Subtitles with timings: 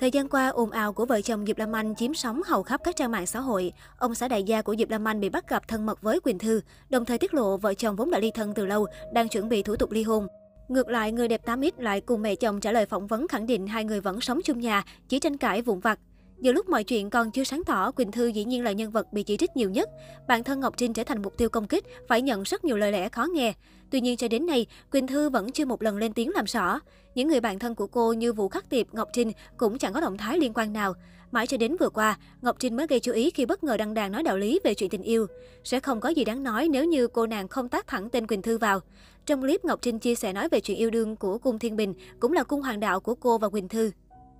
[0.00, 2.80] Thời gian qua, ồn ào của vợ chồng Diệp Lam Anh chiếm sóng hầu khắp
[2.84, 3.72] các trang mạng xã hội.
[3.98, 6.38] Ông xã đại gia của Diệp Lam Anh bị bắt gặp thân mật với Quỳnh
[6.38, 9.48] Thư, đồng thời tiết lộ vợ chồng vốn đã ly thân từ lâu, đang chuẩn
[9.48, 10.26] bị thủ tục ly hôn.
[10.68, 13.66] Ngược lại, người đẹp 8X lại cùng mẹ chồng trả lời phỏng vấn khẳng định
[13.66, 15.98] hai người vẫn sống chung nhà, chỉ tranh cãi vụn vặt.
[16.40, 19.12] Giữa lúc mọi chuyện còn chưa sáng tỏ, Quỳnh Thư dĩ nhiên là nhân vật
[19.12, 19.88] bị chỉ trích nhiều nhất.
[20.28, 22.92] Bản thân Ngọc Trinh trở thành mục tiêu công kích, phải nhận rất nhiều lời
[22.92, 23.52] lẽ khó nghe.
[23.90, 26.80] Tuy nhiên cho đến nay, Quỳnh Thư vẫn chưa một lần lên tiếng làm rõ.
[27.14, 30.00] Những người bạn thân của cô như Vũ Khắc Tiệp, Ngọc Trinh cũng chẳng có
[30.00, 30.94] động thái liên quan nào.
[31.30, 33.94] Mãi cho đến vừa qua, Ngọc Trinh mới gây chú ý khi bất ngờ đăng
[33.94, 35.26] đàn nói đạo lý về chuyện tình yêu.
[35.64, 38.42] Sẽ không có gì đáng nói nếu như cô nàng không tác thẳng tên Quỳnh
[38.42, 38.80] Thư vào.
[39.26, 41.94] Trong clip, Ngọc Trinh chia sẻ nói về chuyện yêu đương của Cung Thiên Bình,
[42.20, 43.90] cũng là cung hoàng đạo của cô và Quỳnh Thư.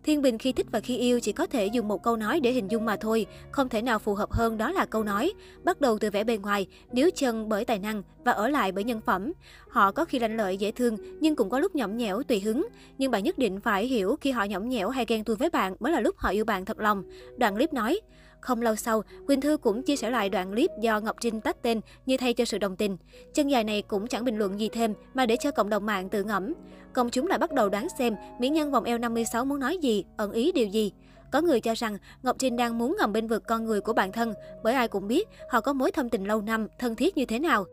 [0.09, 2.53] Thiên Bình khi thích và khi yêu chỉ có thể dùng một câu nói để
[2.53, 5.33] hình dung mà thôi, không thể nào phù hợp hơn đó là câu nói.
[5.65, 8.85] Bắt đầu từ vẻ bề ngoài, níu chân bởi tài năng và ở lại bởi
[8.85, 9.33] nhân phẩm.
[9.69, 12.69] Họ có khi lanh lợi dễ thương nhưng cũng có lúc nhõng nhẽo tùy hứng.
[12.99, 15.77] Nhưng bạn nhất định phải hiểu khi họ nhõng nhẽo hay ghen tuông với bạn
[15.81, 17.03] mới là lúc họ yêu bạn thật lòng.
[17.37, 18.01] Đoạn clip nói,
[18.41, 21.63] không lâu sau, Quỳnh Thư cũng chia sẻ lại đoạn clip do Ngọc Trinh tách
[21.63, 22.97] tên như thay cho sự đồng tình.
[23.35, 26.09] Chân dài này cũng chẳng bình luận gì thêm mà để cho cộng đồng mạng
[26.09, 26.55] tự ngẫm.
[26.93, 30.05] Công chúng lại bắt đầu đoán xem mỹ nhân vòng eo 56 muốn nói gì,
[30.17, 30.93] ẩn ý điều gì.
[31.33, 34.13] Có người cho rằng Ngọc Trinh đang muốn ngầm bên vực con người của bản
[34.13, 37.25] thân, bởi ai cũng biết họ có mối thâm tình lâu năm, thân thiết như
[37.25, 37.65] thế nào.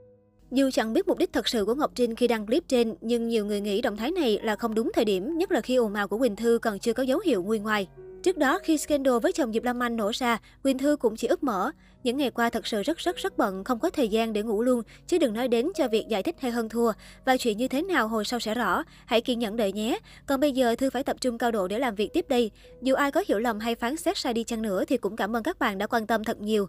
[0.52, 3.28] Dù chẳng biết mục đích thật sự của Ngọc Trinh khi đăng clip trên, nhưng
[3.28, 5.94] nhiều người nghĩ động thái này là không đúng thời điểm, nhất là khi ồn
[5.94, 7.88] ào của Quỳnh Thư còn chưa có dấu hiệu nguôi ngoài.
[8.26, 11.28] Trước đó, khi scandal với chồng Diệp Lam Anh nổ ra, Quỳnh Thư cũng chỉ
[11.28, 11.72] ướp mở.
[12.04, 14.62] Những ngày qua thật sự rất rất rất bận, không có thời gian để ngủ
[14.62, 16.92] luôn, chứ đừng nói đến cho việc giải thích hay hơn thua.
[17.26, 20.00] Và chuyện như thế nào hồi sau sẽ rõ, hãy kiên nhẫn đợi nhé.
[20.26, 22.52] Còn bây giờ Thư phải tập trung cao độ để làm việc tiếp đây.
[22.82, 25.36] Dù ai có hiểu lầm hay phán xét sai đi chăng nữa thì cũng cảm
[25.36, 26.68] ơn các bạn đã quan tâm thật nhiều.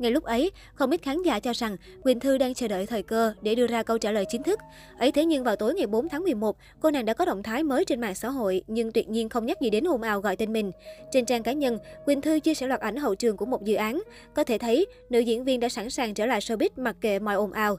[0.00, 3.02] Ngay lúc ấy, không ít khán giả cho rằng Quỳnh Thư đang chờ đợi thời
[3.02, 4.60] cơ để đưa ra câu trả lời chính thức.
[4.98, 7.62] Ấy thế nhưng vào tối ngày 4 tháng 11, cô nàng đã có động thái
[7.62, 10.36] mới trên mạng xã hội nhưng tuyệt nhiên không nhắc gì đến ồn ào gọi
[10.36, 10.72] tên mình.
[11.10, 13.74] Trên trang cá nhân, Quỳnh Thư chia sẻ loạt ảnh hậu trường của một dự
[13.74, 14.02] án.
[14.34, 17.34] Có thể thấy, nữ diễn viên đã sẵn sàng trở lại showbiz mặc kệ mọi
[17.34, 17.78] ồn ào.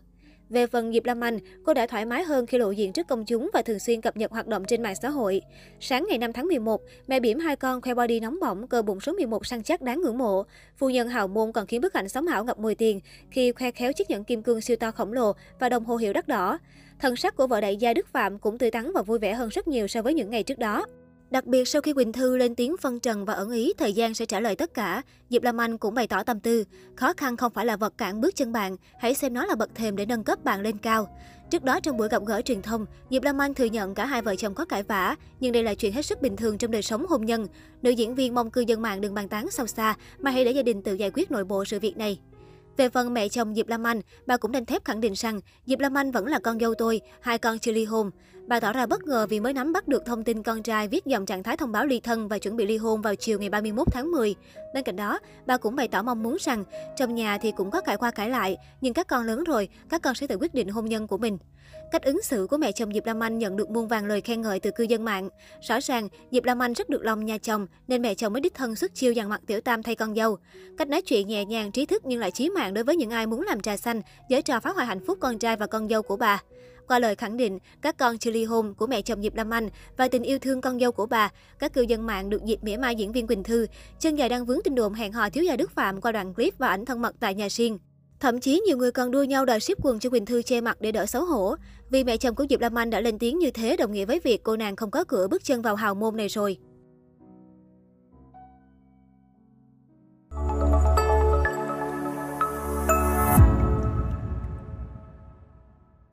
[0.51, 3.25] Về phần Diệp Lam Anh, cô đã thoải mái hơn khi lộ diện trước công
[3.25, 5.41] chúng và thường xuyên cập nhật hoạt động trên mạng xã hội.
[5.79, 8.99] Sáng ngày 5 tháng 11, mẹ bỉm hai con khoe body nóng bỏng, cơ bụng
[8.99, 10.43] số 11 săn chắc đáng ngưỡng mộ.
[10.77, 13.71] Phu nhân hào môn còn khiến bức ảnh sống ảo ngập mùi tiền khi khoe
[13.71, 16.57] khéo chiếc nhẫn kim cương siêu to khổng lồ và đồng hồ hiệu đắt đỏ.
[16.99, 19.49] Thần sắc của vợ đại gia Đức Phạm cũng tươi tắn và vui vẻ hơn
[19.49, 20.85] rất nhiều so với những ngày trước đó.
[21.31, 24.13] Đặc biệt sau khi Quỳnh Thư lên tiếng phân trần và ẩn ý, thời gian
[24.13, 26.63] sẽ trả lời tất cả, Diệp Lam Anh cũng bày tỏ tâm tư.
[26.95, 29.75] Khó khăn không phải là vật cản bước chân bạn, hãy xem nó là bậc
[29.75, 31.17] thềm để nâng cấp bạn lên cao.
[31.49, 34.21] Trước đó trong buổi gặp gỡ truyền thông, Diệp Lam Anh thừa nhận cả hai
[34.21, 36.81] vợ chồng có cãi vã, nhưng đây là chuyện hết sức bình thường trong đời
[36.81, 37.47] sống hôn nhân.
[37.81, 40.51] Nữ diễn viên mong cư dân mạng đừng bàn tán sâu xa, mà hãy để
[40.51, 42.19] gia đình tự giải quyết nội bộ sự việc này.
[42.77, 45.79] Về phần mẹ chồng Diệp Lam Anh, bà cũng đành thép khẳng định rằng Diệp
[45.79, 48.11] Lam Anh vẫn là con dâu tôi, hai con chưa ly hôn.
[48.47, 51.05] Bà tỏ ra bất ngờ vì mới nắm bắt được thông tin con trai viết
[51.05, 53.49] dòng trạng thái thông báo ly thân và chuẩn bị ly hôn vào chiều ngày
[53.49, 54.35] 31 tháng 10.
[54.73, 56.63] Bên cạnh đó, bà cũng bày tỏ mong muốn rằng
[56.97, 60.01] trong nhà thì cũng có cãi qua cãi lại, nhưng các con lớn rồi, các
[60.01, 61.37] con sẽ tự quyết định hôn nhân của mình.
[61.91, 64.41] Cách ứng xử của mẹ chồng Diệp Lam Anh nhận được muôn vàng lời khen
[64.41, 65.29] ngợi từ cư dân mạng.
[65.61, 68.53] Rõ ràng, Diệp Lam Anh rất được lòng nhà chồng nên mẹ chồng mới đích
[68.53, 70.37] thân xuất chiêu dàn mặt tiểu tam thay con dâu.
[70.77, 73.27] Cách nói chuyện nhẹ nhàng, trí thức nhưng lại chí mạng đối với những ai
[73.27, 76.01] muốn làm trà xanh, giới trò phá hoại hạnh phúc con trai và con dâu
[76.01, 76.41] của bà.
[76.87, 79.69] Qua lời khẳng định, các con chưa ly hôn của mẹ chồng Diệp Lam Anh
[79.97, 81.29] và tình yêu thương con dâu của bà,
[81.59, 83.67] các cư dân mạng được dịp mỉa mai diễn viên Quỳnh Thư,
[83.99, 86.57] chân dài đang vướng tin đồn hẹn hò thiếu gia Đức Phạm qua đoạn clip
[86.57, 87.79] và ảnh thân mật tại nhà riêng.
[88.21, 90.77] Thậm chí nhiều người còn đua nhau đòi ship quần cho Quỳnh Thư che mặt
[90.81, 91.55] để đỡ xấu hổ.
[91.89, 94.19] Vì mẹ chồng của Diệp Lam Anh đã lên tiếng như thế đồng nghĩa với
[94.23, 96.57] việc cô nàng không có cửa bước chân vào hào môn này rồi.